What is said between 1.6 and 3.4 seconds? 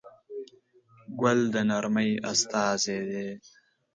نرمۍ استازی دی.